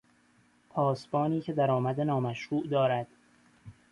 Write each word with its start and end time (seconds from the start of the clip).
پاسبانی 0.69 1.41
که 1.41 1.53
درآمد 1.53 2.01
نامشروع 2.01 2.67
دارد 2.67 3.07